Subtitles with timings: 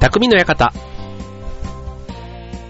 [0.00, 0.72] 匠の館。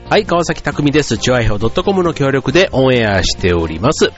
[0.08, 1.18] はい、川崎匠です。
[1.18, 4.10] チュアイホ .com の協力でオンエアしております。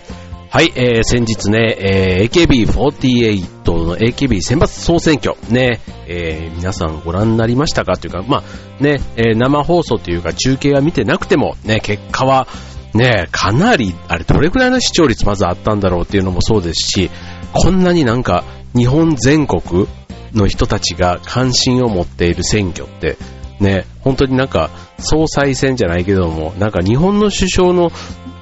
[0.48, 7.96] はい、えー、先日ね、えー、AKB48 の AKB 選抜総選挙、ね、えー、皆さんご覧になりましたか？
[7.96, 12.46] というか、まあ、ね、えー、生放送というか中継は見てなくても、ね、結果は、
[12.94, 17.10] ね、かなり、あれ、どれくらいの視聴率まずあったんだろうっていうのもそうですし、
[17.52, 18.44] こんなになんか、
[18.76, 19.88] 日本全国
[20.34, 23.16] の人たちが関心を持っている選挙って、
[23.60, 27.90] ね、本当になんか、総裁選じゃないけども、なんか日本の首相の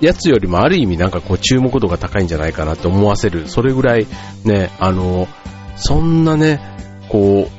[0.00, 4.06] やつよりもある意味なんかこう注目度が高いんじゃないかなと思わせる、それぐらい
[4.44, 5.28] ね、あの、
[5.76, 6.60] そんなね、
[7.08, 7.58] こう、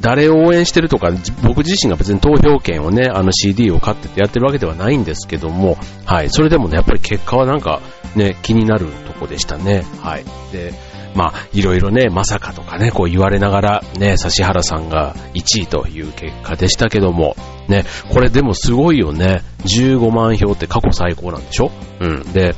[0.00, 1.10] 誰を応援してるとか、
[1.42, 5.76] 僕自身が別に投票権をね、あの CD を買っててやってるわけではないんですけども、
[6.06, 7.80] はい、それでもね、やっぱり結果はなんか
[8.16, 9.84] ね、気になるとこでしたね。
[10.00, 10.24] はい。
[10.52, 10.72] で、
[11.14, 17.36] まあ、いろいろね、まさかとかね、こう言われながら、ね、指原さんが1位という結果でしたけども、
[17.68, 19.42] ね、これでもすごいよね。
[19.64, 21.70] 15万票って過去最高なんでしょ？
[22.00, 22.32] うん。
[22.32, 22.54] で、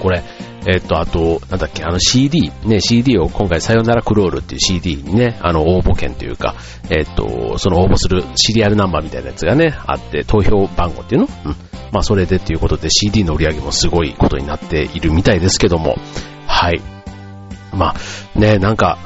[0.00, 0.22] これ、
[0.66, 6.56] えっと、あと、なんだっけ、あの CD、ね、CD を今回さよならクロールっていう CD にね、あの応募券というか、
[6.90, 11.28] えっと、その応募するシリアルナンバーみたいなやつがね、あって、投票番号っていうの？
[11.44, 11.56] うん。
[11.92, 15.96] まあ、それでっていうことで CD の売り上げもすごいことになっているみたいですけども、
[16.46, 16.82] はい。
[17.78, 18.98] まあ、ね、なんか、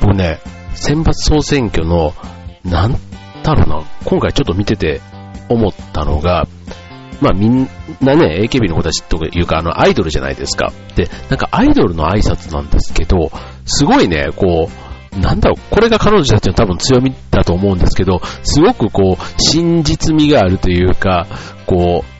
[0.00, 0.38] 僕ね、
[0.74, 2.14] 選抜総選挙の、
[2.64, 2.96] なん
[3.42, 5.00] だろうな、今回ちょっと見てて
[5.48, 6.46] 思ったのが、
[7.20, 7.68] まあみん
[8.00, 10.72] なね、AKB の子たちというか、あの、アイドルじゃないですか。
[10.94, 13.30] で、なんかアイドルの挨拶なんですけど、
[13.64, 21.26] すごいね、こう、なんだろう、これが彼女たちの多分強みだと思うんですけど、すごくこう、真実味があるというか、
[21.66, 22.15] こう、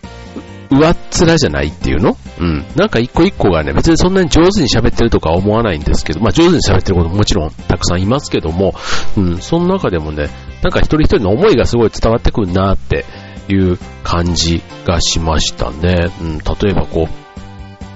[0.71, 2.17] 上っ面じゃないっていうの？
[2.39, 2.65] うん。
[2.77, 8.75] なんか一個一個がね、別にそんなに上手に喋ってるとか思わないんですけど、まあ上手に喋ってることももちろんたくさんいますけども、
[9.17, 10.29] うん、その中でもね、
[10.63, 13.05] なんか一人一人の思いがすごい伝わってくるなって
[13.49, 16.11] いう感じがしましたね。
[16.21, 17.09] うん、例えばこ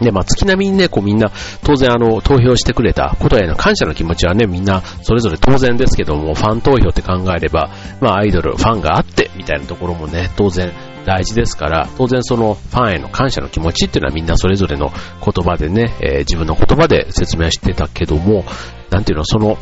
[0.00, 1.30] う、ね、まあ、月並みにね、こうみんな、
[1.62, 7.68] 当然あの、投票してくれたことへの感謝の気持ちはね、みんな、それぞれ当然ですけども、ファン投票って考えれば、
[8.00, 10.72] まあ、アイドル、ファンがあって、みたいなところもね、当然
[11.04, 18.44] 大事ですから、当然そのファンへの感謝の気持ちっていうのはみんなそれぞれの言葉でね、えー、自分の言葉で説明してたけども、
[18.90, 19.58] なんていうの、その、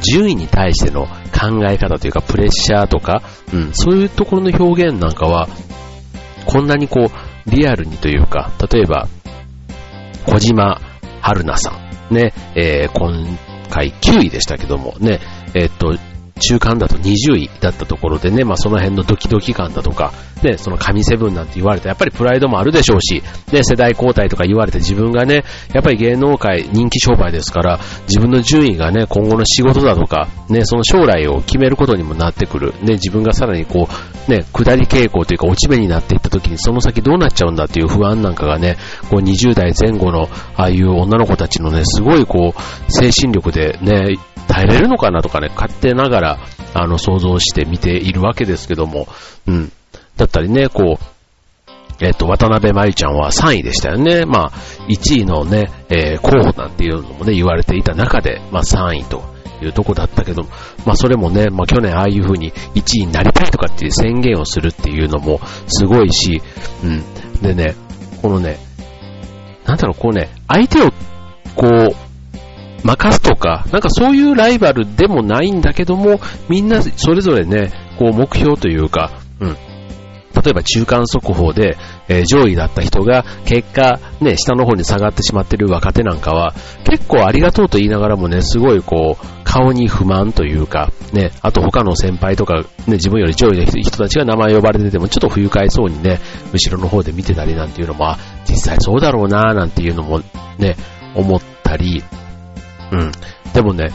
[0.00, 5.48] 順位に対しての考え方というか、プレッシャーとか、うん、そういうところの表現なんかは、
[6.46, 9.08] こんなにこう、リアルにというか、例えば、
[10.26, 10.80] 小島
[11.22, 11.70] 春菜さ
[12.10, 13.38] ん、ね、えー、今
[13.70, 15.20] 回9位でしたけども、ね、
[15.54, 15.96] えー、っと、
[16.38, 20.12] 中間だと20位だったところでね、まあその辺のドキドキ感だとか、
[20.42, 23.22] ね、その神セブンなんて言われて、やっぱりプライドもあるでしょうし、
[23.52, 32.72] ね、世代交代とか言われて自分がね、やっぱり芸能界人気商売ですから、自分の順位がね、今後の仕事だとか、ね、その将来を決めることにもなってくる。
[32.82, 33.88] ね、自分がさらにこ
[34.28, 38.76] う、ね、下り傾向というか落ち目になっていった時にその先どうなっちゃうんだっていう不安なんかがね、
[39.10, 44.16] こう20代前後のああいう女の子たちのね、すごいこう、精神力でね、
[44.48, 46.38] 耐えれるのかなとかね、勝手ながら、
[46.74, 49.06] あの、想像して見ているわけですけども、
[49.46, 49.72] うん。
[50.16, 51.04] だったりね、こう、
[52.00, 54.24] えっ、と、渡辺麻里ちゃんは3位でしたよね。
[54.24, 54.52] まあ、
[54.88, 59.22] 1位のね、えー、候補なんていうのもね、言われていた中で、まあ3位と
[59.62, 60.44] いうとこだったけど、
[60.86, 66.40] まあそれもね、まあ去年ああいう風に1位になりたいとかっていう宣言をするっていうのもすごいし、
[66.84, 67.02] うん。
[67.42, 67.74] でね、
[68.22, 68.58] このね、
[69.66, 70.90] なんだろう、こうね、相手を、
[71.56, 72.07] こう、
[72.84, 79.56] 任すとか、なんかそういうライバルでもないんだけども、みんなそれぞれね、こう目標というか、うん。
[80.44, 81.76] 例えば中間速報で、
[82.08, 96.20] えー、上位だった人が結果ね、下の方に下がってしまってる若手なんかは、結構ありがとうと言いながらもね、すごいこう、顔に不満というか、ね、あと他の先輩とか、ね、自分より上位の人たちが名前呼ばれてても、ちょっと不愉快そうにね、
[96.52, 98.14] 後ろの方で見てたりなんていうのも、
[98.48, 100.20] 実際そうだろうななんていうのも
[100.58, 100.76] ね、
[101.14, 102.04] 思ったり、
[102.92, 103.12] うん。
[103.52, 103.90] でもね、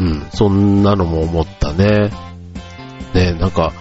[0.00, 2.10] うん、そんなのも思ったね。
[3.14, 3.72] ね、なんか、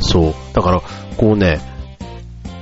[0.00, 0.34] そう。
[0.52, 0.82] だから、
[1.16, 1.60] こうね、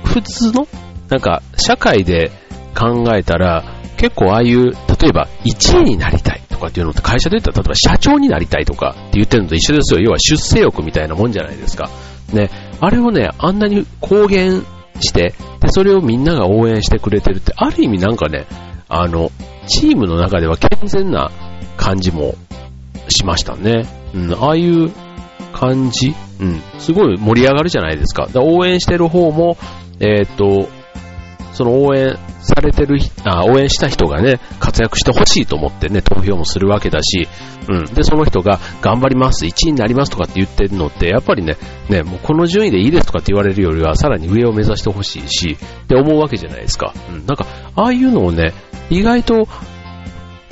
[0.03, 0.67] 普通の、
[1.09, 2.31] なんか、社会で
[2.77, 3.63] 考えたら、
[3.97, 9.99] 結構ああいう、例えば、1位になりたいとかっていうのって会社で言ったら、例えば社長になりたいとかって言ってるのと一緒ですよ。
[10.01, 11.89] 要は出世欲みたいなもんじゃないですか。
[12.31, 12.49] ね。
[12.79, 14.63] あれをね、あんなに公言
[15.01, 18.45] して、で、それをみんなが応援してくれてるって、ある意味なんかね、
[18.89, 19.31] あの、
[19.67, 21.31] チームの中では健全な
[21.77, 22.35] 感じも
[23.07, 23.87] しましたね。
[24.13, 24.91] うん、ああいう
[25.53, 28.27] 感じ、うん、すごい盛り上がるじゃないですか。
[28.31, 29.57] だ応援してる方も、
[29.99, 30.69] えっ、と、
[31.53, 37.27] その応援されてる、あ応援した人がね、活躍してほしいと思ってね、投票もするわけだし、
[37.69, 37.85] うん。
[37.93, 41.57] で、その人が頑張ります、1位になりますとかって言ってるのって、やっぱりね、
[41.89, 46.93] ね、もうこの順位でいいですとかって言われるよりは、さらに上を目指してほしいし、って思うわけじゃないですか。
[47.09, 47.25] うん。
[47.25, 47.45] なんか、
[47.75, 48.53] ああいうのをね、
[48.89, 49.47] 意外と、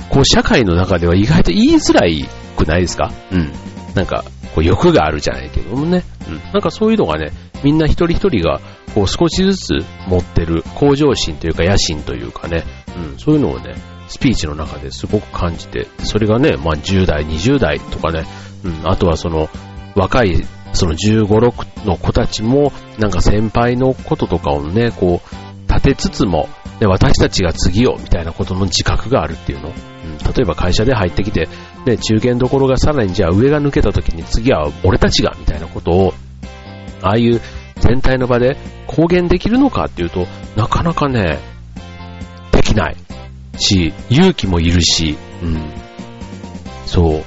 [0.09, 3.11] こう、社会の中では意外と言いづらいくないですか？
[3.31, 3.51] うん。
[3.93, 4.23] なんか、
[4.55, 6.03] こう欲があるじゃないけどもね。
[6.27, 6.35] うん。
[6.53, 7.31] なんかそういうのがね、
[7.63, 8.61] みんな一人一人が、
[8.95, 12.63] こう少しずつ持ってる向上心というか野心というかね、
[12.95, 13.75] うん、そういうのをね、
[14.07, 18.25] スピーチの中ですごく感じて、それがね、まあ10代、20代とかね、
[18.63, 19.49] うん、あとはその
[19.95, 26.49] 若い、その15、6の子たちも、なんか先輩のこととかをね、こう、立てつつも、
[26.79, 29.69] ね、私たちが次を、みたいなことの自覚があるっていうの。
[29.69, 29.73] うん、
[30.33, 31.47] 例えば会社で入ってきて、
[31.85, 36.13] ね、中堅どころがさらにじゃあ上が抜けた時に次は俺たちが、みたいなことを、
[37.01, 37.41] ああいう
[37.79, 38.57] 全体の場で
[38.87, 41.39] 公言できるのかっていうと、なかなかね、
[42.51, 42.95] できない。
[43.59, 45.71] し、勇気もいるし、うん。
[46.85, 47.23] そう。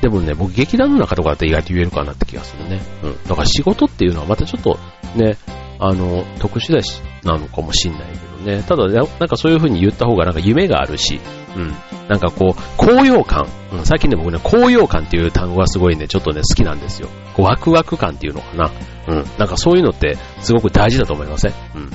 [0.00, 2.80] でもね、僕劇団の中とかだって意外と言えるかなって気がするね。
[3.02, 3.24] うん。
[3.24, 4.78] だから仕事っていうのはまたちょっと
[5.16, 5.36] ね、
[5.78, 8.62] あの、特殊だし、なのかもしんないけどね。
[8.62, 11.20] ただ、なんかそういう風に言った方がなんか夢があるし、
[11.56, 11.74] うん。
[12.08, 13.46] なんかこう、高揚感。
[13.72, 17.08] うん、最近で僕ね、高揚感っていう単語がすごいね、ちょっとね、好きなんですよ。
[17.34, 18.70] こうワクワク感っていうのかな。
[19.08, 19.24] うん。
[19.38, 21.90] なんかそういうのってすごく大事だと思いません、うん。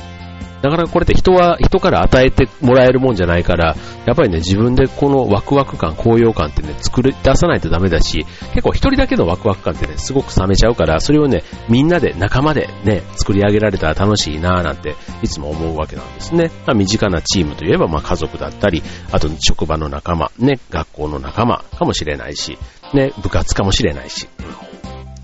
[0.64, 3.76] だからこれって人は、人から与えてもらえるもんじゃないから、
[4.06, 16.50] やっぱりね、自分でこのワクワク感、高揚感ってね、作り出さないとダメだし、結構一人だけのワクワク感ってね、すごく冷めちゃうから、それをね、みんなで、仲間でね、作り上げられたら楽しいなぁなんて、いつも思うわけなんですね。
[16.66, 18.82] まあ、身近なチームといえば、まあ、家族だったり、
[19.12, 22.58] あと職場の仲間、ね、学校の仲間かもしれないし、
[22.94, 24.30] ね、部活かもしれないし、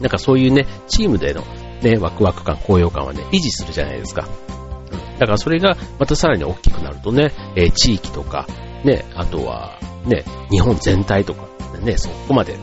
[0.01, 1.45] なんかそういうね、チームでの
[1.81, 4.27] ね、ワクワク感、高揚感はね、維持するじゃないですか。
[5.19, 8.47] だからそれがまたさらに大きくなるとね、えー、地域とか、
[8.83, 11.47] ね、あとは、ね、日本全体とか、
[11.81, 12.57] ね、そこまで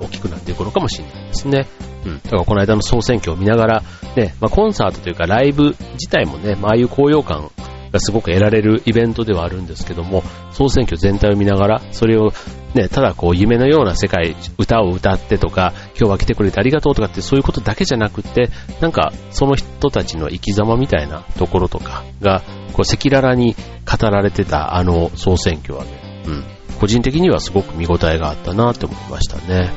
[0.00, 1.66] 大きくなっていくのかもしれないですね。
[2.06, 2.20] うん。
[2.22, 3.82] だからこの間の総選挙を見ながら、
[4.16, 7.50] ね、まあ、コンサートというかライブ自体もね、まあ、ああいう高揚感
[7.94, 12.32] がすごく得られるイベントではあるんですけども、総選挙全体を見ながら、それを
[12.74, 18.50] ね、ただこう夢のような世界、歌を歌ってとか、今日は来てくれてありがとうとかってそういうことだけじゃなくて、
[18.80, 22.42] なんかその人たちの生き様みたいなところとかが、
[22.72, 26.44] こう赤裸々に語られてたあの総選挙はね、うん、
[26.80, 29.70] 個人的にはすごく見応えがあったなって思いましたね。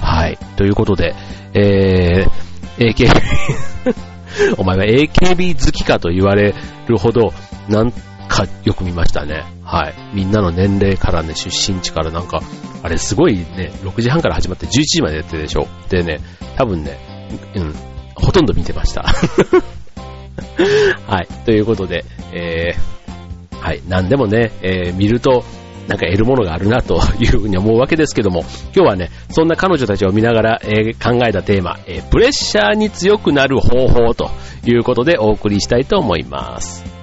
[0.00, 0.38] はい。
[0.56, 1.16] ということで、
[1.52, 3.10] えー、AKB
[4.58, 6.54] お前は AKB 好きかと言われ
[6.86, 7.32] るほど、
[7.68, 7.92] なん
[8.28, 9.44] かよく見ましたね。
[9.64, 9.94] はい。
[10.14, 12.40] みんなの年齢からね、出身地からなんか、
[12.82, 15.66] あれすごいね、6時半から始まって11時までやってるでしょ。
[15.88, 16.20] でね、
[16.56, 16.98] 多分ね、
[17.54, 17.74] うん、
[18.14, 19.02] ほとんど見てました。
[21.06, 21.26] はい。
[21.44, 23.82] ということで、えー、はい。
[23.88, 25.44] なんでもね、えー、見ると、
[25.88, 34.30] なんか得るものがあるなというふうに思うわけですけども、今日はね、そんな彼女たちを見ながら、えー、考えたテーマ、えー、プレッシャーに強くなる方法と
[34.64, 36.95] いうことでお送りしたいと思います。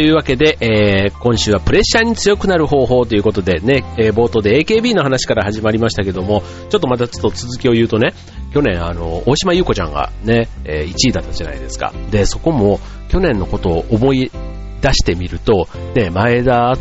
[0.00, 8.14] というわけで、えー、今週はプレッシャーに強くなる方法ということでね、えー、冒頭で AKB の話から始まりましたけども、ちょっとまたちょっと続きを言うとね、
[8.54, 11.92] 去年あの、大島優子ちゃんがね、えー、1位だったじゃないですか。
[12.10, 12.80] で、そこも
[13.10, 14.32] 去年のことを思い
[14.80, 16.72] 出してみると、ね、前田あ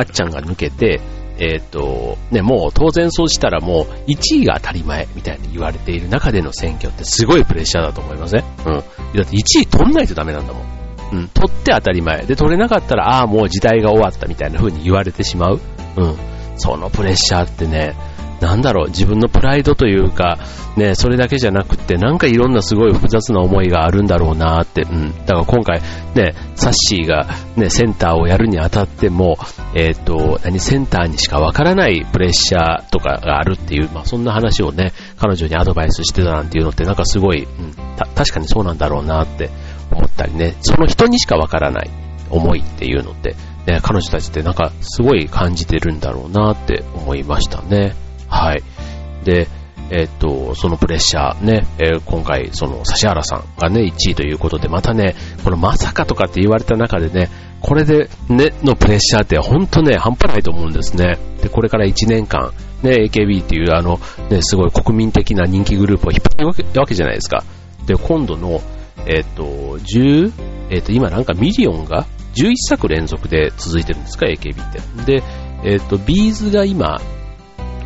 [0.00, 1.02] っちゃんが抜けて、
[1.38, 8.72] えっ、ー、と、ね、もう当然そうしたらもう1位が当たり前みたいに言われている中での選挙ってすごいプレッシャーだと思いません、うん。
[8.72, 10.73] だって1位取んないとダメなんだもん。
[11.14, 12.26] うん、取って当たり前。
[12.26, 15.60] で、取れなかったら、ああ、もう時代が終わったみたいな風に言われてしまう。
[15.96, 16.16] うん。
[16.56, 17.94] そのプレッシャーってね、
[18.40, 20.38] なんだろう、自分のプライドというか、
[20.76, 25.14] ね、それだけじゃなくて、なんかいろんなすごい複雑な思いがあるんだろうなって、うん。
[25.24, 25.80] だから今回、
[26.14, 29.36] ね、サッシーが、ね、センターをやるにあたっても、
[29.74, 37.72] えっ、ー、と、何、センターにしかわからないプレッシャーとかがあるっていう、まあそんな話をね、彼女にアドバイスしてたなんていうのって、なんかすごい、うん、
[38.14, 39.50] 確かにそうなんだろうなって
[39.94, 41.90] 思ったりね、その人にしかわからない
[42.30, 43.36] 思いっていうのって、
[43.66, 47.94] ね、彼女たちってなんかすごい感じてるんだろうなって思いましたね。
[48.28, 48.62] はい。
[49.24, 49.48] で、
[49.90, 57.28] えっ、と、そのプレッシャーね、えー、今回、その指原さんがね、1位ということで、またね、このまさかとかって言われた中でね、
[57.60, 61.18] これでね、のプレッシャーって本当ね、半端ないと思うんですね。
[61.42, 63.98] で、これから1年間、ね、AKB っていうあの、
[64.30, 67.44] ね、すごい国民的な人気グループを引っ張ってるわけわけじゃないですか。
[67.86, 68.60] で、今度の、
[69.06, 70.32] えっ、と、10、
[70.70, 74.72] えっ、と、今なんかミリオンが11作連続で続いてるんですか、AKB っ
[75.04, 75.20] て。
[75.20, 75.22] で、
[75.64, 77.00] えっ、と、 B'z が今、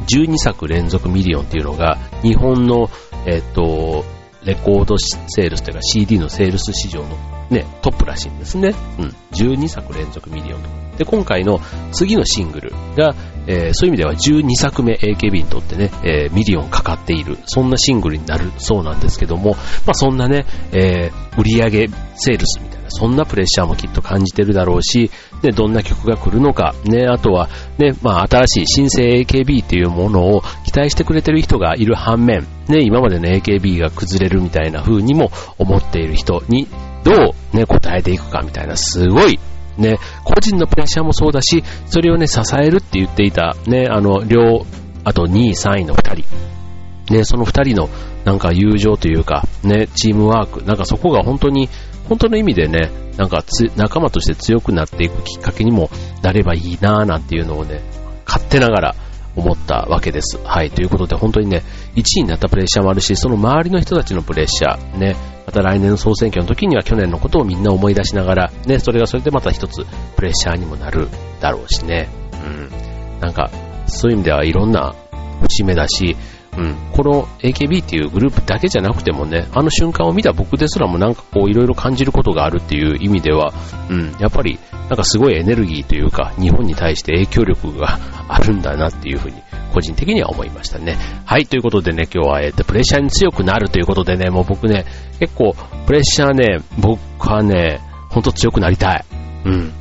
[0.08, 2.88] 12作連続ミリオンっていうのが、日本の、
[3.26, 4.04] えっ、と、
[4.44, 7.16] レコードセールスというか CD のセールス市場の
[7.50, 8.74] ね、トップらしいんですね。
[8.98, 9.14] うん。
[9.32, 10.87] 12作連続ミリオンとか。
[10.98, 11.60] で、今回の
[11.92, 13.14] 次のシングルが、
[13.48, 19.52] えー、そういう意味では12作目 AKB にとってね、えー、ミリオンかかっている、そんなシングルになるそうなんですけども、
[19.86, 25.10] まあそんなね、えー、売り上げセールスみたいな、そんなプレッシャーもきっと感じてるだろうし、
[25.42, 36.68] ね、どんな曲が来るのか、ね、あとは、ね、まあ新しい新生 AKB っていうものを期待してくれてる人がいる反面、ね、今までの AKB が崩れるみたいな風にも思っている人に、
[37.02, 39.40] どうね、答えていくかみたいな、すごい
[39.78, 44.66] ね、個人のプレッシャーもそうだし、それをね、支えるって言っていた、ね、あの、両、
[45.04, 47.14] あと2位、3位の2人。
[47.14, 47.88] ね、その2人の
[48.24, 51.68] なんか友情というか、ね、チームワーク、なんかそこが本当に、
[52.08, 53.44] 本当の意味でね、なんか
[53.76, 55.90] 仲間として強くなっていくきっかけにも
[56.22, 57.80] なればいいなぁなんていうのをね、
[58.26, 58.94] 勝手ながら
[59.36, 60.38] 思ったわけです。
[60.44, 61.62] はい、ということで本当にね、
[61.94, 65.16] 1位になったプレッシャーもあるし、その周りの人たちのプレッシャー、ね、
[65.46, 71.08] また来年の総選挙の時には去年のことをみんな思い出しながら、ね、それがそれでまた一つプレッシャーにもなる
[71.40, 72.08] だろうしね。
[72.32, 73.20] うん。
[73.20, 73.50] なんか、
[73.86, 74.94] そういう意味ではいろんな
[75.42, 76.16] 節目だし、
[76.58, 83.54] うん、この AKB っていうグループだけじゃなくてもね、あの瞬間を見た僕ですらもなんかこういろいろ感じることがあるっていう意味では、
[83.88, 87.98] うん、やっぱりなんかすごいエネルギーというか、日本に対して影響力が
[88.28, 89.36] あるんだなっていうふうに
[89.72, 90.96] 個人的には思いましたね。
[91.24, 94.84] はい、ということでね、今日は、えっ、と、プレッシャーに強くなるということでね、もう僕ね、
[95.20, 95.54] 結構、
[95.86, 96.98] プレッシャーね、僕
[97.30, 99.04] はね、ほんと強くなりたい。
[99.44, 99.72] うん。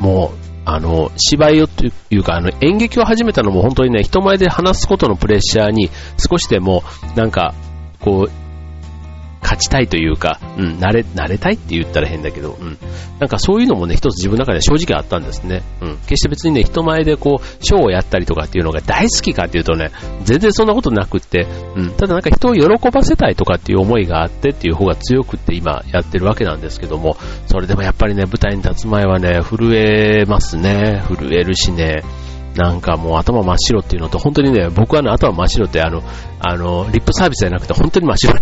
[0.00, 6.82] もう、あの、芝居をというか、あの、演劇を始めたのも本当にね、人前で話すことのプレッシャーに少しでも、
[7.16, 7.54] なんか、
[8.00, 8.47] こう、
[9.42, 12.78] 勝ちたいというか、うん、慣れ、慣れたいって言ったら変だけど、うん。
[13.18, 15.62] なんかそういうのもね、一つ自分の中で正直あったんですね。
[15.80, 15.96] うん。
[15.98, 19.90] 決して別にね、人前でこう、ショーをやったりとかっていうのが大好きかっていうとね、
[20.24, 21.90] 全然そんなことなくって、うん。
[21.90, 27.16] ただなんか人を喜ばせたいとかっていう思いがあってっていう方が強くって今やってるわけなんですけども、
[27.46, 31.02] それでもやっぱりね、舞台に立つ前はね、震えますね。
[31.08, 32.02] 震えるしね、
[32.58, 36.02] なんかもう頭真っ白っていうのと、本当にね、僕はね、頭真っ白ってあの、
[36.40, 38.40] あの、リップサービスじゃなくて本当に真っ白に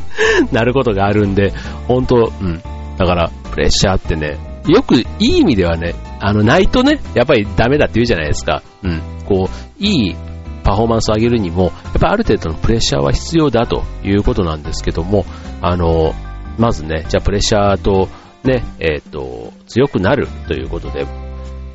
[0.50, 1.52] なることがあるんで、
[1.86, 2.62] 本当、うん。
[2.96, 8.62] だから、プレッシャーってね、よく、いい意味ではね、あの、ないとね、やっぱりダメだって言うじゃないですか。
[8.82, 9.02] うん。
[9.26, 10.16] こう、いい
[10.64, 15.26] パフォーマンスを上げるにも、やっぱある程度のプレッシャーは必要だということなんですけども、
[15.60, 16.14] あの、
[16.56, 18.08] まずね、じゃあプレッシャーと、
[18.44, 21.06] ね、えっ、ー、と、強くなるということで、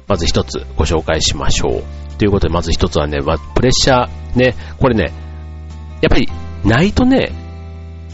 [0.07, 1.83] まず一つご紹介しましょう。
[2.17, 5.11] ということで、まず一つはね、まプレッシャー、ね、これね、
[6.01, 6.27] やっぱり
[6.63, 7.31] ないとね、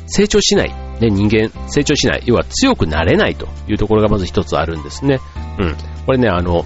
[0.07, 0.69] 成長しない。
[0.99, 2.23] ね、人間、成長しない。
[2.25, 5.19] 要は強くなれないというところがまず一つあるんですね。
[5.57, 5.75] うん。
[6.05, 6.65] これね、あの、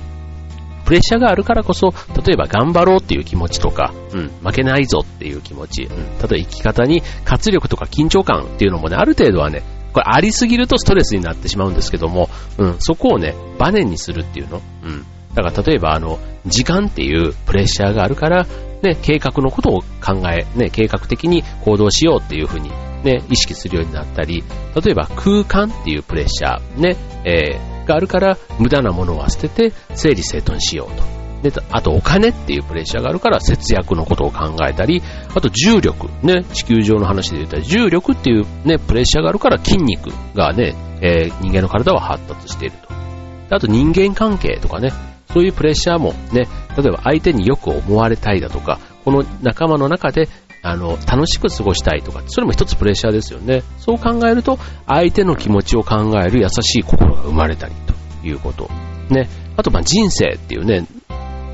[0.85, 9.63] プレッシャーがあるからこそ、例えば頑張ろうっていう気持ちとか、うん、負けないぞっていう気持ち、うん、例えば生き方に活力とか緊張感っていうのもね、ある程度はね、
[9.93, 15.05] これありすぎるとストレスになってしまうんですけども、うん、そこをね、バネにするっていうの、うん、
[15.35, 18.45] だから例えばあの、時間っていうプレッシャーがあるから、
[18.81, 22.69] ね、計画のことを考え、ね、計画的に行動しようっていうふうに、
[23.03, 24.43] ね、意識するようになったり、
[24.83, 31.15] 例えば空間っていうプレッシャー、ね、えー、があるから無駄なものは捨てて整理整頓しようと。
[31.49, 35.01] で、あとお金っていうプレッシャーがあるから節約のことを考えたり、
[35.35, 42.93] あと重力、ね、地球上の話で言ったら重力っていうね、プレッシャーがあるから筋肉がね、えー、人間の体は発達していると。
[43.55, 44.91] あと人間関係とかね、
[45.33, 50.27] そういうプレッシャーもね、例えば相手によく思われたいだとか、この仲間の中で
[50.67, 53.61] あの、楽しく過ごしたいとか、それも一つプレッシャーですよね。
[53.77, 57.73] そう考えると、相手の気持ちを考える優しい心が生まれたり
[58.21, 58.67] ということ。
[59.11, 59.29] ね。
[59.57, 60.87] あと、ま、人生っていうね、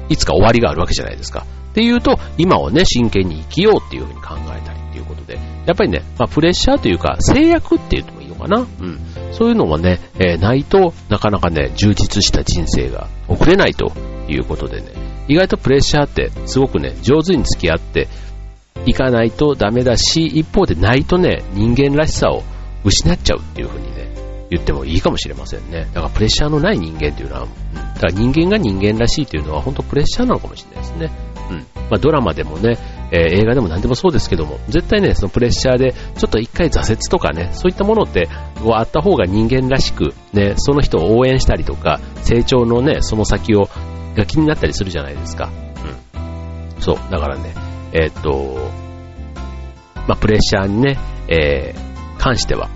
[0.07, 1.45] いつか終わりがあるわけじゃないですか。
[1.71, 5.35] っていうと、今をね、真剣に生きようっていうふうに考えたりっていうことで、
[5.65, 8.59] やっぱりね、まあ、プレッシャーというか、制約って言ってもいいのかな。
[8.59, 8.99] うん。
[9.31, 13.91] そういうのもね、えー、ないとなかなかね、充実した人生が送れないと
[14.27, 14.87] いうことでね、
[15.27, 18.07] 意外とプレッシャーってすごくね、上手に付き合って
[18.85, 22.43] いかないとダメだし、一方でないとね、人間らしさを
[22.83, 24.11] 失っちゃうっていう風にね、
[24.49, 25.87] 言ってもいいかもしれませんね。
[25.93, 31.11] だからプレッシャーのない人間っていうのは、うん、だから人間が人間らしいっていうのは本当プレッシャーなのかもしれないですね。
[31.49, 31.57] うん。
[31.57, 32.77] まあドラマでもね、
[33.11, 38.29] えー、映画でも何でもそうですけども、絶対ね、そのプレッシャーで、ちょっと一回挫折とかね、そういったものって、
[38.71, 43.69] あった方が人間らしく、ね、その人を応援したりとか、成長のね、その先を、
[44.15, 45.49] が気になったりするじゃないですか。
[46.15, 46.81] うん。
[46.81, 47.53] そう、だからね、
[47.93, 48.69] えーっと、
[50.07, 52.69] まあ、プレッシャーにね、えー、関しては、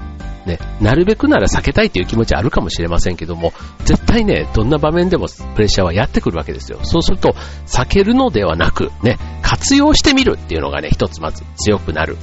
[0.46, 6.80] ね、なるべくなら避けたいという気持ちあるかもしれませんけども、絶対ね、どんな場面でもプレッシャーはやってくるわけですよ。
[6.84, 7.36] そうすると、
[7.66, 12.18] 避けるのではなく、ね、活用してみるっていうのがね、一つまず強くなる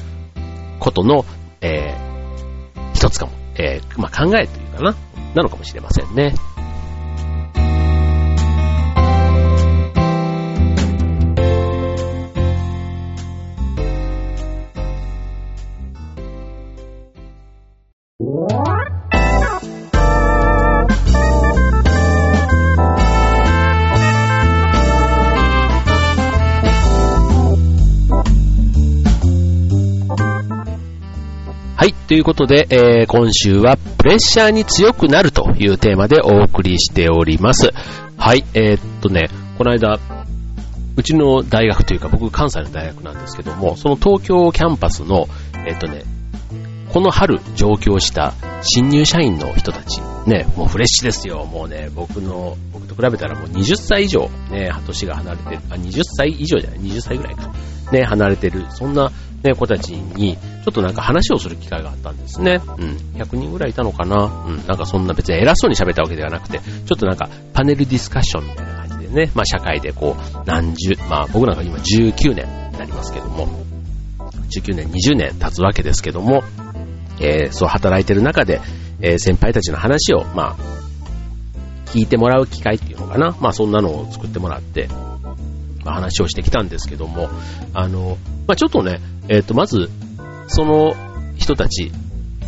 [0.79, 1.25] ことの、
[1.61, 4.95] えー、一つかも、えー、まあ、考えというかな、
[5.35, 6.35] なのかもしれませんね。
[32.13, 37.71] ということで、えー、今週はプレッシャーに強くなるというテーマでお送りしております。
[38.19, 38.45] はい。
[38.53, 39.99] えー、っとね、この間、
[40.95, 45.27] うちの大学というか僕関西の大学なんですけども、その東京キャンパスの、
[45.67, 46.03] え、っとね、
[46.93, 51.47] この春上京した新入社員の人たち、ね、もうフレッシュですよ。
[51.47, 57.51] もうね、僕の、僕と比べたらもう20歳以上、ね、年が離れてる、あ、20歳以上じゃない、20歳ぐらいか。
[57.91, 59.11] ね、離れてる、そんな、
[59.43, 62.61] ね、子たちに、ちょっとなんか話をする機会があったんですね。
[62.79, 62.97] うん。
[63.21, 64.57] 100人ぐらいいたのかなうん。
[64.67, 73.49] なんかそんな別に偉そうに喋ったわけではなくて、ちょっとなんかパネルディスカッションみたいな感じでね、まあ社会でこう、何十、まあ僕なんか今19年になりますけども、
[74.51, 76.45] 19年、20年経つわけですけども、
[77.21, 78.61] えー、そう働いてる中で、
[79.01, 80.57] えー、先輩たちの話を、まあ、
[81.87, 83.37] 聞いてもらう機会っていうのかな。
[83.41, 84.89] まあそんなのを作ってもらって、
[85.85, 87.29] まあ、話をしてきたんですけども、
[87.75, 89.01] あの、まあちょっとね、
[89.33, 89.89] えっ、と、まず、
[90.47, 90.95] その
[91.37, 91.91] 人たち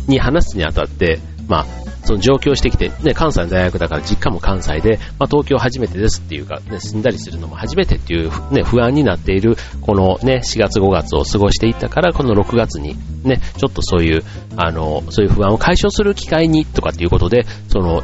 [0.07, 1.65] に話すにあたって、まあ、
[2.03, 14.23] その上京してきて、ね、関西の大学だから実家も関西で、まあ、東京初めてですっていうか、ね、住んだりするのも初めてっていう、ね、不安になっている、このね、4月5月を過ごしていったから、この6月に、ね、ちょっとそういう、
[14.55, 18.03] あの、そういう不安を解消する機会にとかっていうことで、その、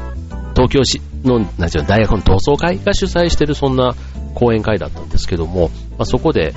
[0.56, 3.94] 東京市の、なんていう、大学の同窓会が主催してるそんな
[4.34, 6.56] 講演会だったんですけども、まあ、そこで、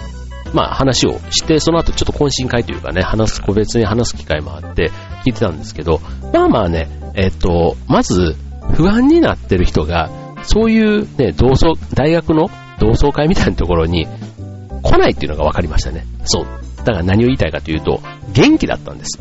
[0.55, 4.91] まあ話をして、その後ちょっと懇親会というかね、話す、個別に話す機会もあって
[5.27, 6.01] 聞いてたんですけど、
[6.33, 8.37] まあまあね、えっと、まず
[8.75, 10.11] 不安になってる人が、
[10.45, 14.07] そういうね、同窓、大学の同窓会みたいなところに
[14.83, 16.07] 来ないっていうのが分かりましたね。
[16.25, 16.47] そう。
[16.79, 18.01] だから何を言いたいかというと、
[18.33, 19.19] 元気だったんです。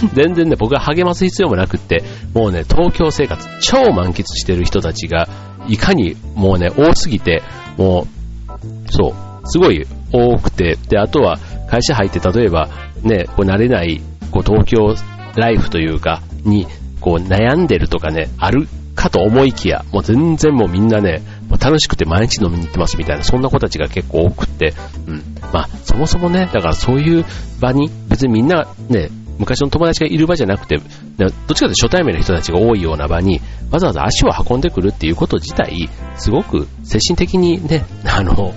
[0.14, 2.02] 全然ね、僕が励ます必要もなくって、
[2.34, 5.28] もうね、東京生活超満喫してる人たちが、
[5.68, 7.42] いかにもうね、多すぎて、
[7.78, 12.68] もう、そう、すごい多くて、で、あとは会社入って例えば
[13.02, 14.00] ね、こう慣れない
[14.30, 14.94] こう東京
[15.36, 16.66] ライフというか、に
[17.00, 21.22] こう悩んでるとかね、あるかと思いきや、もう全然もうみんなね、
[21.58, 24.74] 楽しくて毎日飲みに行ってますみたいな、そんな子たちが結構多くて、
[25.06, 25.22] うん。
[25.52, 27.24] まあ、そもそもね、だからそういう
[27.60, 38.52] 場に、別にみんなね、昔の友達がいる場じゃなくて、どっちかというと初対面の人たちが多いような場に、わざわざ足を運んでくるっていうこと自体、すごく精神的にね、あの、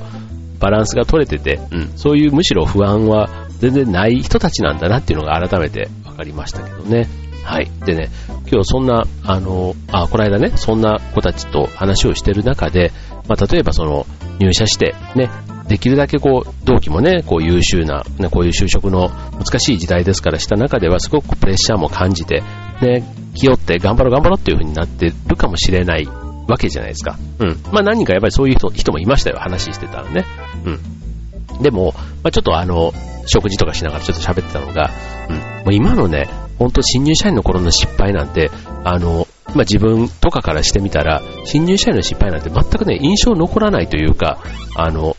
[0.64, 7.10] バランスが取れてて、うん、そういうむしろ不安は全然ない人たちなんだなっていうのが改めて分かりましたけどね。
[7.44, 7.70] はい。
[7.86, 8.10] でね、
[8.50, 12.94] 今日そんな、あの、あ、この間ね、そんな子たちと話をしてる中で、
[13.28, 14.06] まあ、例えばその、
[14.40, 15.30] 入社して、ね、
[15.68, 22.42] できるだけこう、同期もね、こう優秀な、ね、こういう就職の難しい時代ですからした中ではすごくプレッシャーも感じて、
[22.82, 23.04] ね、
[23.36, 26.06] 気負って頑張ろう頑張ろうっていう風になってるかもしれない
[26.48, 27.18] わけじゃないですか。
[27.40, 27.58] うん。
[27.72, 30.26] まあ何人かやっぱりそういう人人もいましたよ、話してたらね。
[30.66, 31.62] うん。
[31.62, 32.94] でも、まあちょっとあの、
[33.26, 34.92] 食事とかしながらちょっと喋ってたのが、
[35.30, 35.36] うん。
[35.36, 36.28] もう今のね、
[36.60, 38.52] ほんと新入社員の頃の失敗なんて、
[38.84, 44.40] あの、まあ自分とかからしてみたら、新入社員の失敗なんて全くね、印象残らないというか、
[44.76, 45.16] あの、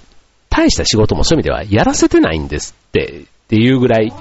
[0.51, 4.13] 大した仕事もそういう意味ではやらせてないんですって、っていうぐらい、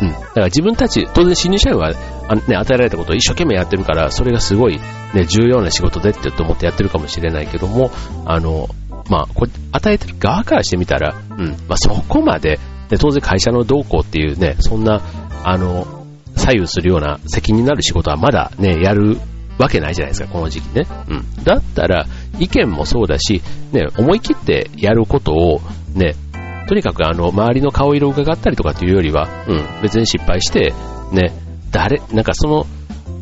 [0.00, 0.08] うん。
[0.12, 1.92] だから自分たち、当然新入社員は、
[2.28, 4.78] あね、与えられたことを一生懸命やってるから、それがすごい、
[5.14, 7.90] ね、重要な仕事でって思ってやってるかもしれないけども、
[8.24, 8.68] あの、
[9.08, 12.58] まあ、これ、与えてる側からしてみたら、うん、まあ、そこまで、
[12.90, 15.00] ね、当然会社の動向っていうね、そんな、
[15.44, 15.86] あの、
[16.36, 19.18] 左右するような責任のある仕事はまだね、やる
[19.58, 20.86] わけないじゃないですか、この時期ね。
[21.08, 21.44] うん。
[21.44, 22.06] だったら、
[22.38, 25.60] 意見もそうだし、ね、思い切ってやることを、
[25.94, 26.14] ね、
[26.68, 30.72] とにかくあの、周りの顔色を伺ったりとかっていうよりは、うん、別に失敗して、
[31.12, 31.32] ね、
[31.70, 32.66] 誰、なんかその、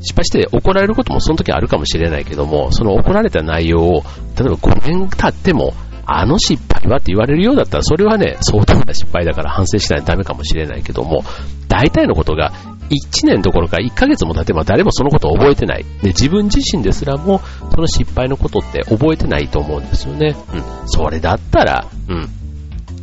[0.01, 4.03] 失敗して怒られることもその時あるかもしれないけども、その怒られた内容を、
[4.39, 5.75] 例えば5年経っても、
[6.07, 11.23] あの失敗はって言われるようだったら、それはね、相当な失敗だから反省しないとダメかもしれないけども、
[11.69, 12.53] 大体のことが
[12.91, 15.85] 1年どころか1ヶ月も経てば誰もそのことを覚えてない。
[16.03, 17.41] で、自分自身ですらも、
[17.73, 20.35] その失敗のことって覚えてないと思うんですよね。
[20.53, 20.89] うん。
[20.89, 22.29] それだったら、うん。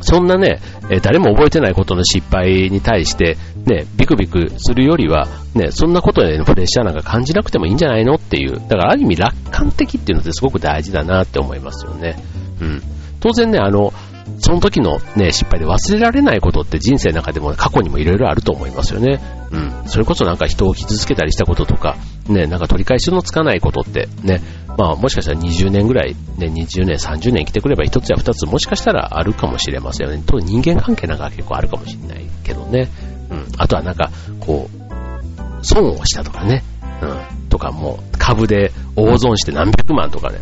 [0.00, 8.54] そんなね、え誰も覚えてないことの失敗に対して、ね、ビクビクするよりは、ね、そんなことでプレッシャーなんか感じなくてもいいんじゃないのっていう。
[8.54, 12.16] だからある意味楽観的っていうのってすごく大事だなって思いますよね。
[12.60, 12.82] うん。
[13.20, 13.92] 当然ね、あの、
[14.38, 19.20] その時のね、失敗で忘れられないことって人生の中でも過去にもいろいろあると思いますよね。
[19.50, 19.72] うん。
[19.86, 21.96] それこそなんか人を傷つけたりしたこととか、
[22.28, 24.40] ね、なんか取り返しのつかないことってね、
[24.78, 30.22] まあもしかしたら20年ぐらい、ね、20年、30年生きてくれば1つや2つもしかしたらあるかもしれませんよね。
[30.24, 32.88] と人間関係なんか結構あるかもしれないけどね。
[33.28, 33.46] うん。
[33.58, 36.62] あとはなんか、こう、損をしたとかね。
[37.02, 37.48] うん。
[37.48, 40.38] とかもう株で大損して何百万とかね。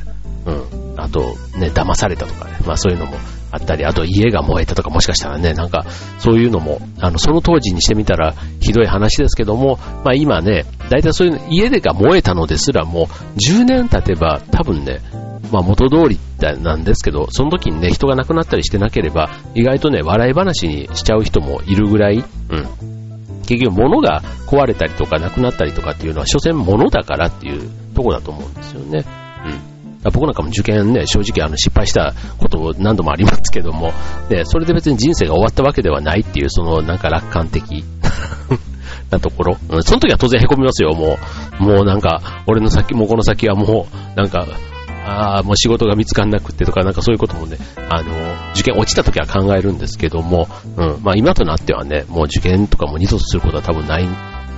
[0.47, 0.95] うん。
[0.97, 1.21] あと、
[1.59, 2.59] ね、騙されたとかね。
[2.67, 3.17] まあそういうのも
[3.51, 5.85] あったり、あと家が燃えたとかもしかしたらね、なんか
[6.19, 15.01] そういうのも、あの、その当時にしてみたらひどい話ですけども、まあ今ね、大体そういう家でが燃えたのですらも、10年経てば多分ね、
[15.53, 22.97] まあ元通りなんですけど、その時にね、人が亡くなったりしてなければ、意外とね、笑い話にしちゃう人もいるぐらい、うん。
[23.47, 29.05] 結局物が壊れたりとかなくなったりとかっていうのは、所詮物だからっていうとこだと思うんですよね。
[29.45, 29.76] うん。
[30.11, 33.93] 僕なんかも受験ね、正直あの失敗したこと何度もありますけども、
[34.29, 37.85] で、それで別に人生が終わったわけではないっていう、そのなんか楽観的
[39.11, 39.57] なところ。
[39.71, 41.19] うん、その時は当然凹みますよ、も
[41.61, 41.63] う。
[41.63, 44.47] もうなんか、俺の先、もうこの先はもう、なんか、
[45.07, 48.13] ああ、もう仕事が見つかんなくてとか、なんかそういうこともね、あの、
[48.55, 54.09] 受験落ちた時は考えるんですけども、うん、まあ今となってはね、もう受験とかも二度とすることは多分ない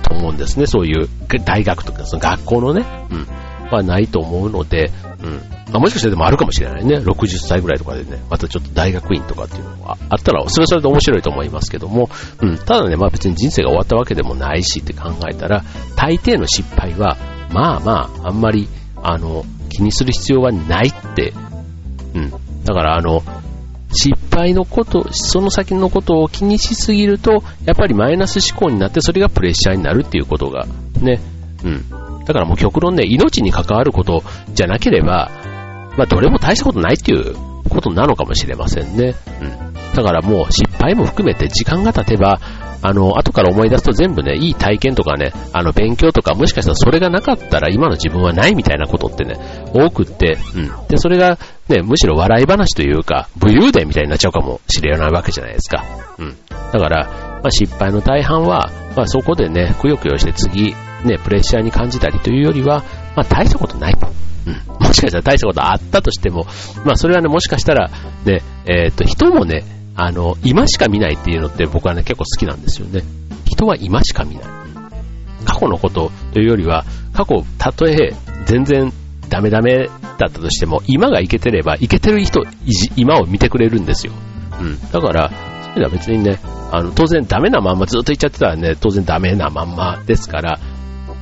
[0.01, 1.07] と思うんですね、そういう
[1.45, 3.27] 大学とか、その学校のね、うん。
[3.75, 4.91] はないと思うので、
[5.23, 5.33] うん。
[5.71, 6.97] まあ、もしかしてでもあるかもしれないね。
[6.97, 12.09] 60歳ぐらいとかでね、またちょっと大学院とかっていうのがあったら、それはそれで面白いと思いますけども、
[12.41, 12.57] うん。
[12.57, 15.63] ただね、まあ別に人生が終わったわけでもないしって考えたら、
[15.95, 17.17] 大抵の失敗は、
[17.51, 21.33] まあまあ、あんまり、あの、気にする必要はないって、
[22.15, 22.31] うん。
[22.65, 23.23] だからあの、
[23.91, 30.67] 失敗のこと、その先のことを気にしすぎると、やっぱりマイナス思考になってそれがプレッシャーになるっていうことが、
[31.01, 31.19] ね、
[31.63, 31.85] うん、
[32.29, 34.21] だからもう極論ね、命に関わること
[34.53, 35.31] じゃなければ、
[35.97, 37.33] まあどれも大したことないっていう
[37.67, 39.15] ことなのかもしれませんね。
[39.41, 39.73] うん。
[39.95, 42.39] だからもう失敗も含めて時間が経てば、
[42.83, 49.37] あの、後から思い出すと全部ね、いい体験とかね、あの、勉強とか、もしかしたらそれがなかったら今の自分はないみたいなことってね、
[49.73, 50.87] 多くって、うん。
[50.87, 55.83] で、それがね、むしろ笑い話というか、武勇伝みたいになっちゃうかもしれないわけじゃないですか。
[56.19, 56.35] うん。
[56.71, 62.83] だから、まあ、失敗の大半は、まあ、そこでね、くよくよして次、ね、プレッシャーに感じたりというよりは、
[63.15, 64.07] まあ、大したことないと。
[64.47, 64.61] うん。
[64.85, 66.45] もしかしたら大したことあったとしても、
[66.85, 67.89] まあ、それはね、もしかしたら、
[68.25, 69.63] ね、えー、っと、人もね、
[69.95, 73.03] あの、今しか見ないっていうのって僕はね、結構好きなんですよね。
[73.45, 74.43] 人は今しか見ない。
[75.45, 78.13] 過去のことというよりは、過去、たとえ
[78.45, 78.93] 全然
[79.29, 82.43] ダメダメだったとしても、今がいけてれば、いけてる人、
[82.95, 84.13] 今を見てくれるんですよ。
[84.59, 84.79] うん。
[84.91, 85.31] だから、
[85.63, 86.39] そういうのは別にね、
[86.71, 90.59] あの、当然ダメなまんまずっと言っちゃってたらね、当然ダメなまんまですから、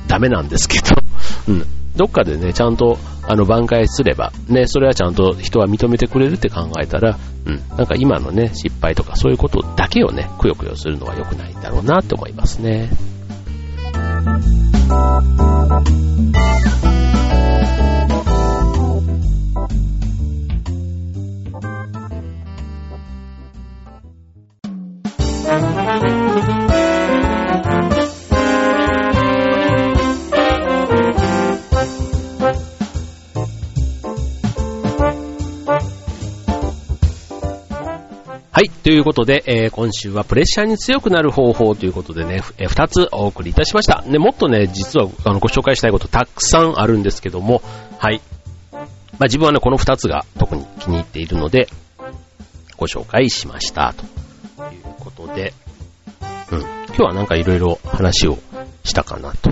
[0.08, 0.96] ダメなんですけど、
[1.48, 1.66] うん。
[1.96, 7.60] どっかでね、ちゃんと、あの、挽回すれば、ね、それはちゃんと人は認めてくれるって考えたら、うん。
[7.76, 12.90] なんか今のね、失敗とかそういうことだけをね、くよくよするのは良くないんだろうなって思いますね。
[38.58, 38.70] はい。
[38.70, 44.02] ということで、えー、今週はプレッシャーに強くなる方法ということでね、えー、2つお送りいたしました。
[44.02, 47.62] ね、もっとね、実はあのご紹介したいことたくさんあるんですけども、
[48.00, 48.20] はい。
[48.72, 51.68] まあ、自分はね、この2つが特に気に入っているので、
[52.76, 53.94] ご紹介しました。
[53.94, 54.02] と
[54.74, 55.54] いうことで、
[56.50, 56.60] うん。
[56.60, 58.38] 今日はなんかいろいろ話を
[58.88, 59.50] したかなと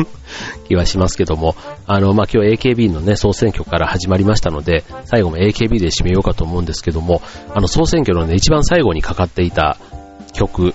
[0.66, 1.54] 気はしますけども、
[1.86, 7.22] あの、まあ、今日 AKB のね、総選挙から始まりましたので、最後も AKB で締めようかと思うんですけども、
[7.54, 9.76] あの、総選挙のね、一番最後にかかっていた
[10.32, 10.74] 曲、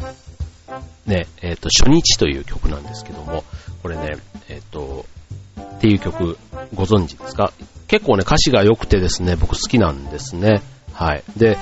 [1.06, 3.44] ね、えっ、ー、と、初日という曲なんですけども、
[3.82, 4.18] これね、
[4.50, 5.06] えっ、ー、と、
[5.60, 6.38] っていう曲、
[6.74, 7.52] ご存知ですか？
[7.88, 10.62] 結構ね、歌詞が良くてですね、僕好きなんですね。
[10.94, 11.24] はい。
[11.38, 11.58] で、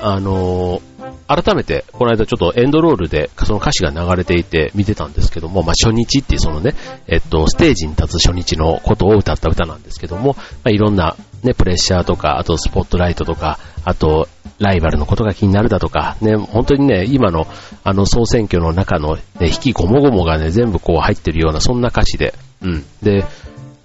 [0.00, 0.91] あのー
[1.26, 6.74] 改めて、この間ちょっとエンドロールでその歌詞が流れていて見てたんですけども、まあ初日っていうそのね、
[7.06, 17.46] えっと、ステージに立つ初日のことを歌った歌なんですけども、まあいろんなね、プレッシャーとか、あとスポットライトとか、あと、ライバルのことが気になるだとか、ね、本当にね、今の
[17.82, 22.84] あの総選挙の中の、ね、引きごもごもがね、全部こう入ってるような、そんな歌詞で、うん。
[23.02, 23.24] で、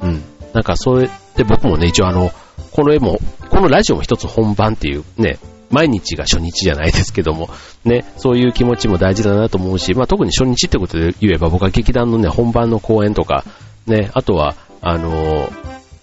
[0.01, 0.21] うん。
[0.53, 2.31] なんかそれで僕もね、一応あの、
[2.71, 3.19] この絵も、
[3.49, 7.49] このラジオも一つ本番っていうね、毎日が初日じゃないですけども、
[7.83, 13.43] ね、そういう気持ちも大事だなと思うし、まあ特に初日ってことで言えば僕は劇団のね、本番の公演とか、
[13.85, 15.49] ね、あとは、あの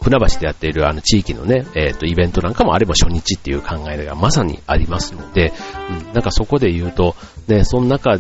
[0.03, 5.53] 船橋でやっているあの地域のね、えっ、ー、と、イベントなんかもあれば初日っていう考えがまさにありますので、
[5.91, 7.17] うん、なんかそこで言うと、
[7.49, 8.19] ね、その中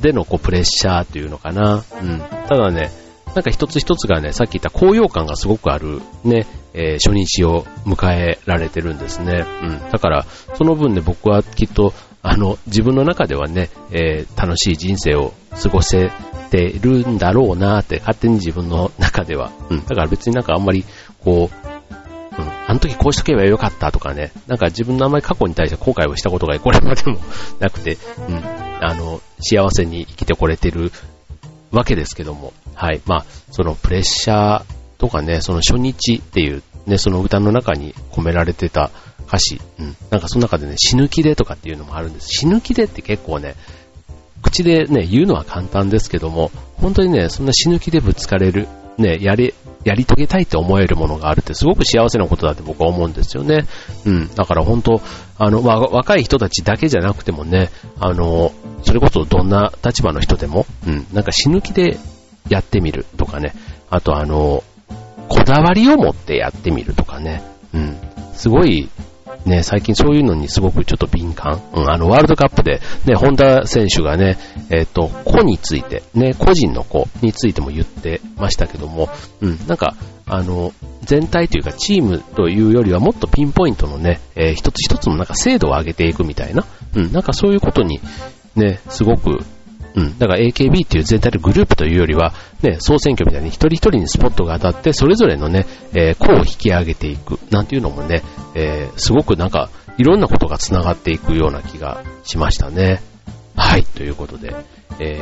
[0.00, 2.90] でのこうプレッシャーっていうのかな、うん、ただね、
[3.34, 9.46] なんか一つ一つがね、さっき言った高揚感がすごくあるね、えー、初日を迎えられてるんですね。
[9.62, 9.90] うん。
[9.90, 15.32] だから、その分ね、僕はきっと、あの、自分の中ではね、えー、楽しい人生を
[15.62, 16.10] 過ごせ
[16.50, 19.52] てるんだろうなって、勝手に自分の中では。
[19.70, 19.84] うん。
[19.84, 20.84] だから別になんかあんまり、
[21.22, 21.64] こう、
[22.36, 27.18] うん、あの時こうしとけばよかったとかね、なんか自分のあんまり過去に対して後悔をしたことがこれまでも
[27.60, 28.42] なくて、うん、
[28.84, 30.90] あの、幸せに生きてこれてる
[31.70, 33.00] わけですけども、はい。
[33.06, 38.90] まあ、そのプレッシャーとかね、その初日っていう、ね、その歌の中に込められてた
[39.26, 39.96] 歌詞、うん。
[40.10, 42.28] なんかその中でね、死ぬ気でとかっていうのもあるんです。
[42.28, 43.54] 死ぬ気でって結構ね、
[44.42, 49.54] 口でね、言うのは簡単ですけども、本当にね、そんな死ぬ気でぶつかれる、ね、やり、
[49.84, 53.66] やり遂げたいって思えるものがあるってすごく幸せなことだって僕は思うんですよね。
[54.06, 54.34] うん。
[54.34, 55.02] だから本当、
[55.38, 58.52] あの、若い人たちだけじゃなくてもね、あの、
[58.82, 61.98] それこそどんな立場の人でも、うん、なんか死ぬ気で
[62.48, 63.54] やってみるとかね、
[63.90, 64.62] あとあの、
[65.28, 67.98] こだわりを持ってやってみるとかね、うん、
[68.32, 68.88] すごい
[69.44, 71.60] ね、最近そういうのにすごくちょっと敏感。
[71.74, 74.38] うん、あの、ワールドカップで、ね、本田選手がね、
[74.70, 79.10] えっ、ー、と、子について、ね、個人の子についても言ってましたけども、
[79.42, 88.00] うん、なんか、あの、全体というかチームというよりはもっとピンポイントのね、えー、一つ一つのなんか精度を上げていくみたいな、うん、なんかそういうことに、
[88.56, 89.40] ね、すごく
[89.94, 90.18] うん。
[90.18, 98.22] だから AKB っていう全体のグループというよりは、ね、総選挙みたいに一人一人にスポットが当たって、それぞれのね、えー、を引き上げていく、なんていうのもね、
[98.54, 103.00] えー、すごくなんか、いろんなことが繋がっていくような気がしましたね。
[103.56, 104.54] はい、ということで、
[104.98, 105.20] え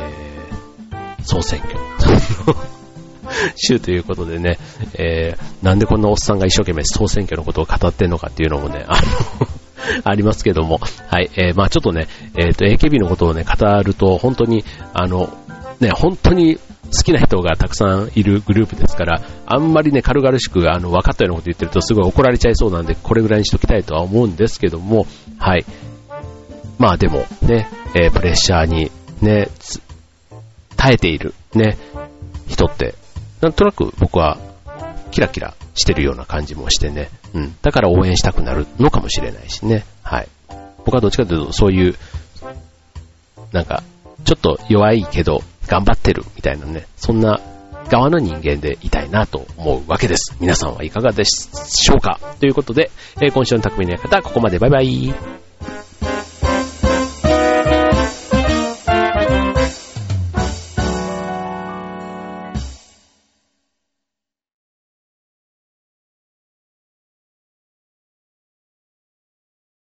[0.89, 1.77] ー、総選挙。
[3.55, 4.57] 週ということでね、
[4.95, 9.01] えー、なんでこんなおっさんが一生懸命総選挙のことを語ってんのかっていうのもね、あの
[10.03, 15.29] ありますけども、はい、えー、まあちょっとね、えっ、ー、と、AKB のことをね、語ると、本当に、あの、
[15.79, 25.07] ね、本当に好きな人がたくさんいるグループですから、あんまりね、軽々しく、あの、分かったようなこと言ってるとすごい怒られちゃいそうなんで、これぐらいにしときたいとは思うんですけども、
[25.37, 25.65] はい。
[26.77, 29.49] まあでも、ね、えー、プレッシャーに、ね、
[30.75, 31.77] 耐えている、ね、
[32.47, 32.95] 人って、
[33.41, 34.37] なんとなく僕は、
[35.13, 37.09] キラキラしてるような感じもしてね。
[37.33, 37.55] うん。
[37.61, 39.85] だから応援したくなるのかもしれないしね。
[40.01, 40.27] はい。
[40.85, 41.95] 僕はどっちかというと、そういう、
[43.51, 43.83] なんか、
[44.25, 47.39] ちょっと弱いけど、頑張ってるみたいなね、そんな
[47.89, 50.35] 側の人間でいたいなと思うわけです。
[50.39, 52.19] 皆さんはいかがでしょうか？
[52.39, 55.13] ということで、え、今週の匠の館、ここまでバイバイ。